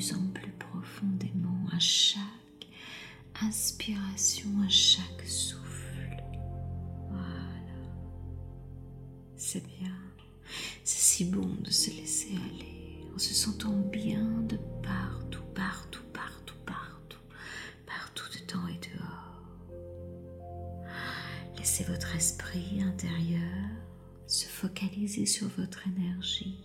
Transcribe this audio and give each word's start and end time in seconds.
plus 0.00 0.14
en 0.14 0.26
plus 0.32 0.52
profondément 0.52 1.66
à 1.72 1.78
chaque 1.78 2.22
inspiration, 3.42 4.48
à 4.64 4.68
chaque 4.70 5.26
souffle. 5.26 6.22
Voilà. 7.10 7.82
C'est 9.36 9.66
bien. 9.66 9.94
C'est 10.84 11.00
si 11.00 11.24
bon 11.26 11.54
de 11.60 11.70
se 11.70 11.90
laisser 11.90 12.30
aller 12.30 13.04
en 13.14 13.18
se 13.18 13.34
sentant 13.34 13.76
bien 13.92 14.24
de 14.48 14.56
partout, 14.82 15.44
partout, 15.54 16.04
partout, 16.14 16.56
partout, 16.64 17.20
partout 17.84 18.24
dedans 18.40 18.68
et 18.68 18.80
dehors. 18.96 19.44
Laissez 21.58 21.84
votre 21.84 22.16
esprit 22.16 22.82
intérieur 22.82 23.68
se 24.26 24.46
focaliser 24.46 25.26
sur 25.26 25.48
votre 25.58 25.86
énergie, 25.88 26.64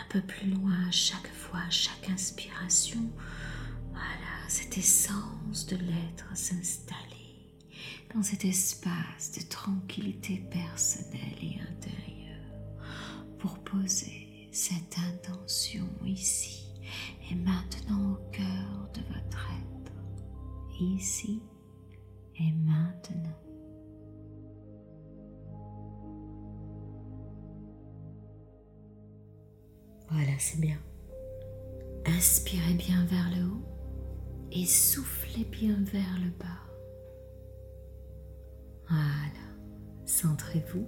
un 0.00 0.08
peu 0.08 0.20
plus 0.20 0.50
loin 0.50 0.90
chaque 0.90 1.32
fois, 1.32 1.62
chaque 1.70 2.08
inspiration, 2.10 3.10
voilà, 3.90 4.48
cette 4.48 4.76
essence 4.78 5.66
de 5.66 5.76
l'être 5.76 6.26
s'installer 6.34 7.54
dans 8.14 8.22
cet 8.22 8.44
espace 8.44 9.32
de 9.36 9.42
tranquillité 9.48 10.42
personnelle 10.50 11.38
et 11.42 11.60
intérieure 11.60 13.36
pour 13.38 13.58
poser 13.60 14.48
cette 14.52 14.96
intention 14.98 15.85
Bien. 30.54 30.78
Inspirez 32.06 32.74
bien 32.74 33.04
vers 33.06 33.30
le 33.36 33.44
haut 33.44 33.64
et 34.52 34.64
soufflez 34.64 35.44
bien 35.44 35.76
vers 35.92 36.18
le 36.22 36.30
bas. 36.38 36.62
Voilà, 38.88 39.44
centrez-vous 40.06 40.86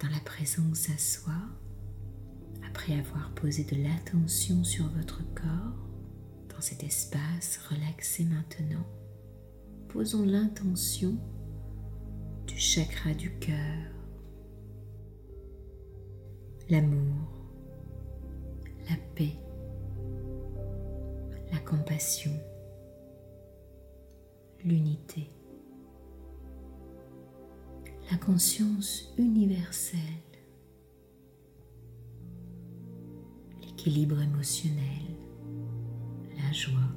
dans 0.00 0.08
la 0.10 0.20
présence 0.24 0.90
à 0.90 0.98
soi 0.98 1.34
après 2.64 2.96
avoir 2.98 3.34
posé 3.34 3.64
de 3.64 3.82
l'attention 3.82 4.62
sur 4.62 4.86
votre 4.90 5.22
corps 5.34 5.88
dans 6.54 6.60
cet 6.60 6.84
espace 6.84 7.58
relaxé 7.70 8.24
maintenant. 8.24 8.86
Posons 9.88 10.24
l'intention 10.26 11.16
du 12.46 12.58
chakra 12.58 13.14
du 13.14 13.38
cœur, 13.38 13.97
l'amour, 16.70 17.28
la 18.90 18.96
paix, 19.14 19.38
la 21.50 21.58
compassion, 21.60 22.32
l'unité, 24.64 25.30
la 28.10 28.18
conscience 28.18 29.14
universelle, 29.16 30.00
l'équilibre 33.62 34.20
émotionnel, 34.20 35.16
la 36.36 36.52
joie, 36.52 36.94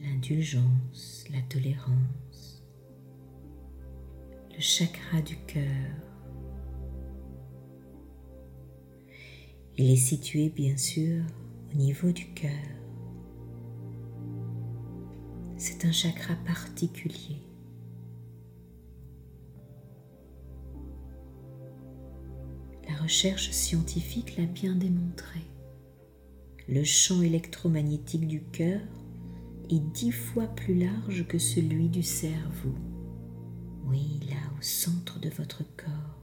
l'indulgence, 0.00 1.24
la 1.32 1.42
tolérance, 1.42 2.64
le 4.52 4.60
chakra 4.60 5.20
du 5.22 5.36
cœur. 5.46 6.09
Il 9.82 9.90
est 9.90 9.96
situé 9.96 10.50
bien 10.50 10.76
sûr 10.76 11.24
au 11.72 11.74
niveau 11.74 12.12
du 12.12 12.34
cœur. 12.34 12.50
C'est 15.56 15.86
un 15.86 15.90
chakra 15.90 16.34
particulier. 16.44 17.38
La 22.90 22.94
recherche 22.96 23.52
scientifique 23.52 24.36
l'a 24.36 24.44
bien 24.44 24.74
démontré. 24.74 25.40
Le 26.68 26.84
champ 26.84 27.22
électromagnétique 27.22 28.28
du 28.28 28.42
cœur 28.42 28.82
est 29.70 29.80
dix 29.94 30.12
fois 30.12 30.46
plus 30.48 30.74
large 30.74 31.26
que 31.26 31.38
celui 31.38 31.88
du 31.88 32.02
cerveau. 32.02 32.74
Oui, 33.86 34.20
là 34.28 34.36
au 34.58 34.60
centre 34.60 35.18
de 35.20 35.30
votre 35.30 35.64
corps. 35.78 36.20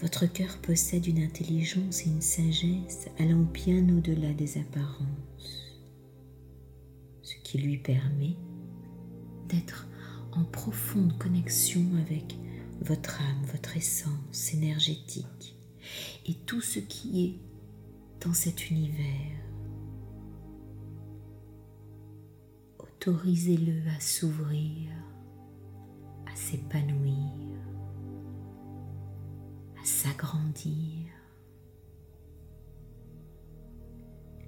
Votre 0.00 0.26
cœur 0.26 0.58
possède 0.58 1.08
une 1.08 1.22
intelligence 1.22 2.06
et 2.06 2.10
une 2.10 2.22
sagesse 2.22 3.08
allant 3.18 3.42
bien 3.52 3.88
au-delà 3.88 4.32
des 4.32 4.58
apparences, 4.58 5.72
ce 7.22 7.34
qui 7.42 7.58
lui 7.58 7.78
permet 7.78 8.36
d'être 9.48 9.88
en 10.32 10.44
profonde 10.44 11.18
connexion 11.18 11.82
avec 12.00 12.36
votre 12.80 13.20
âme, 13.20 13.44
votre 13.50 13.76
essence 13.76 14.54
énergétique 14.54 15.56
et 16.26 16.34
tout 16.46 16.60
ce 16.60 16.78
qui 16.78 17.24
est 17.24 18.24
dans 18.24 18.34
cet 18.34 18.70
univers. 18.70 19.34
Autorisez-le 22.78 23.82
à 23.96 23.98
s'ouvrir, 23.98 24.92
à 26.32 26.36
s'épanouir 26.36 27.47
s'agrandir. 29.88 31.06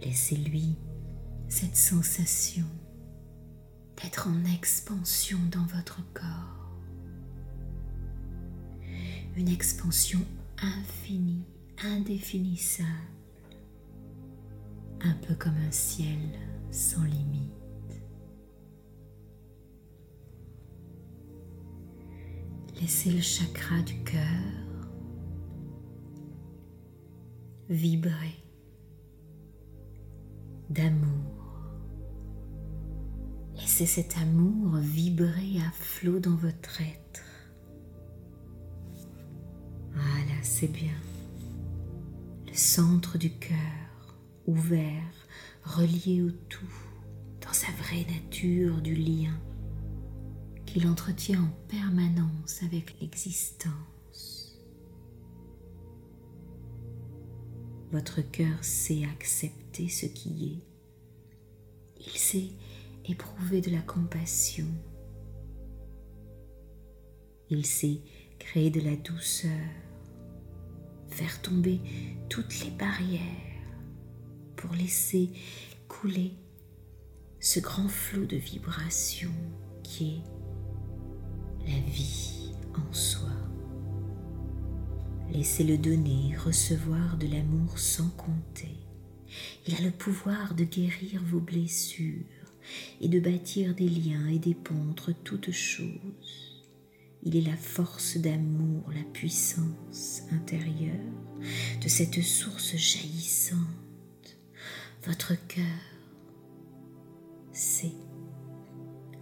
Laissez-lui 0.00 0.76
cette 1.48 1.76
sensation 1.76 2.66
d'être 4.00 4.28
en 4.28 4.44
expansion 4.54 5.38
dans 5.50 5.66
votre 5.66 6.00
corps. 6.14 6.70
Une 9.36 9.48
expansion 9.48 10.20
infinie, 10.58 11.44
indéfinissable, 11.82 12.88
un 15.00 15.14
peu 15.26 15.34
comme 15.34 15.56
un 15.56 15.72
ciel 15.72 16.30
sans 16.70 17.02
limite. 17.02 17.50
Laissez 22.80 23.10
le 23.10 23.20
chakra 23.20 23.80
du 23.82 23.98
cœur 24.04 24.63
vibrer 27.68 28.42
d'amour. 30.70 31.34
Laissez 33.56 33.86
cet 33.86 34.16
amour 34.18 34.76
vibrer 34.76 35.58
à 35.66 35.70
flot 35.72 36.18
dans 36.18 36.36
votre 36.36 36.80
être. 36.80 37.24
Voilà, 39.92 40.42
c'est 40.42 40.70
bien. 40.72 40.94
Le 42.46 42.54
centre 42.54 43.16
du 43.16 43.30
cœur, 43.38 44.18
ouvert, 44.46 45.26
relié 45.62 46.22
au 46.22 46.30
tout, 46.30 46.74
dans 47.40 47.52
sa 47.52 47.70
vraie 47.72 48.04
nature 48.04 48.80
du 48.82 48.94
lien 48.94 49.34
qu'il 50.66 50.88
entretient 50.88 51.40
en 51.40 51.68
permanence 51.68 52.62
avec 52.64 53.00
l'existence. 53.00 53.93
Votre 57.94 58.22
cœur 58.22 58.58
sait 58.60 59.04
accepter 59.04 59.88
ce 59.88 60.06
qui 60.06 60.58
est. 62.00 62.04
Il 62.04 62.18
sait 62.18 62.48
éprouver 63.08 63.60
de 63.60 63.70
la 63.70 63.82
compassion. 63.82 64.66
Il 67.50 67.64
sait 67.64 68.00
créer 68.40 68.70
de 68.70 68.80
la 68.80 68.96
douceur, 68.96 69.52
faire 71.06 71.40
tomber 71.40 71.78
toutes 72.28 72.64
les 72.64 72.72
barrières 72.72 73.20
pour 74.56 74.72
laisser 74.72 75.30
couler 75.86 76.32
ce 77.38 77.60
grand 77.60 77.86
flot 77.86 78.26
de 78.26 78.38
vibrations 78.38 79.30
qui 79.84 80.20
est 81.64 81.70
la 81.70 81.78
vie 81.92 82.54
en 82.74 82.92
soi. 82.92 83.30
Laissez-le 85.34 85.76
donner, 85.76 86.36
recevoir 86.36 87.16
de 87.16 87.26
l'amour 87.26 87.76
sans 87.76 88.08
compter. 88.10 88.78
Il 89.66 89.74
a 89.74 89.80
le 89.80 89.90
pouvoir 89.90 90.54
de 90.54 90.62
guérir 90.62 91.20
vos 91.24 91.40
blessures 91.40 92.22
et 93.00 93.08
de 93.08 93.18
bâtir 93.18 93.74
des 93.74 93.88
liens 93.88 94.28
et 94.28 94.38
des 94.38 94.54
ponts 94.54 94.88
entre 94.88 95.10
toutes 95.10 95.50
choses. 95.50 96.62
Il 97.24 97.34
est 97.36 97.40
la 97.40 97.56
force 97.56 98.16
d'amour, 98.16 98.84
la 98.94 99.02
puissance 99.12 100.22
intérieure 100.30 100.94
de 101.82 101.88
cette 101.88 102.22
source 102.22 102.76
jaillissante. 102.76 103.58
Votre 105.04 105.34
cœur 105.48 105.64
sait 107.52 107.96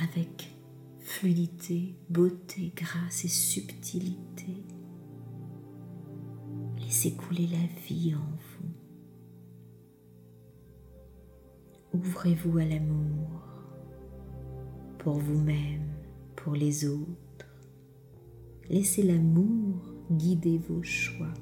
avec 0.00 0.56
fluidité, 1.00 1.96
beauté, 2.08 2.72
grâce 2.74 3.26
et 3.26 3.28
subtilité 3.28 4.56
Laissez 6.88 7.14
la 7.30 7.66
vie 7.86 8.14
en 8.14 8.30
vous. 8.40 8.70
Ouvrez-vous 11.92 12.56
à 12.56 12.64
l'amour 12.64 13.42
pour 14.98 15.18
vous-même, 15.18 15.92
pour 16.34 16.54
les 16.54 16.86
autres. 16.86 17.46
Laissez 18.70 19.02
l'amour 19.02 19.82
guider 20.10 20.56
vos 20.56 20.82
choix. 20.82 21.34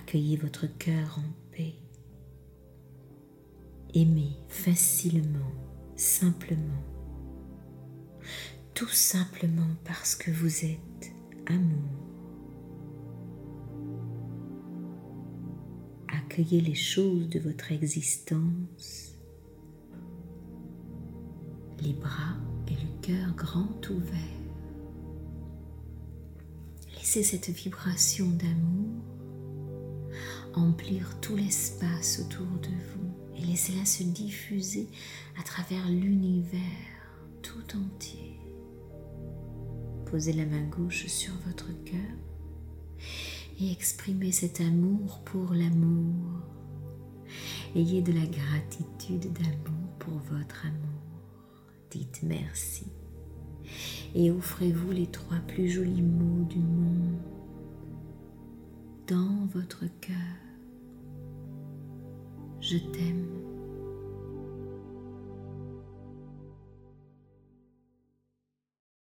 Accueillez 0.00 0.38
votre 0.38 0.66
cœur 0.78 1.18
en 1.18 1.52
paix. 1.54 1.74
Aimez 3.92 4.38
facilement, 4.48 5.52
simplement. 5.96 6.82
Tout 8.72 8.88
simplement 8.88 9.76
parce 9.84 10.16
que 10.16 10.30
vous 10.30 10.64
êtes 10.64 11.12
amour. 11.44 12.03
Accueillez 16.34 16.60
les 16.60 16.74
choses 16.74 17.28
de 17.28 17.38
votre 17.38 17.70
existence 17.70 19.14
les 21.80 21.92
bras 21.92 22.34
et 22.66 22.72
le 22.72 23.00
cœur 23.02 23.32
grand 23.36 23.88
ouverts. 23.90 24.18
Laissez 26.96 27.22
cette 27.22 27.50
vibration 27.50 28.26
d'amour 28.30 29.04
emplir 30.54 31.20
tout 31.20 31.36
l'espace 31.36 32.20
autour 32.24 32.58
de 32.62 32.68
vous 32.68 33.36
et 33.36 33.46
laissez-la 33.46 33.84
se 33.84 34.02
diffuser 34.02 34.88
à 35.38 35.44
travers 35.44 35.88
l'univers 35.88 36.60
tout 37.42 37.76
entier. 37.76 38.40
Posez 40.06 40.32
la 40.32 40.46
main 40.46 40.64
gauche 40.64 41.06
sur 41.06 41.34
votre 41.46 41.68
cœur 41.84 42.00
et 43.60 43.70
exprimez 43.70 44.32
cet 44.32 44.60
amour 44.60 45.20
pour 45.24 45.52
l'amour. 45.52 46.40
Ayez 47.74 48.02
de 48.02 48.12
la 48.12 48.26
gratitude 48.26 49.32
d'amour 49.32 49.88
pour 49.98 50.18
votre 50.30 50.66
amour. 50.66 50.80
Dites 51.90 52.20
merci 52.22 52.86
et 54.14 54.30
offrez-vous 54.30 54.92
les 54.92 55.06
trois 55.06 55.38
plus 55.48 55.68
jolis 55.68 56.02
mots 56.02 56.44
du 56.44 56.58
monde 56.58 57.18
dans 59.06 59.46
votre 59.52 59.84
cœur. 60.00 60.14
Je 62.60 62.78
t'aime. 62.78 63.43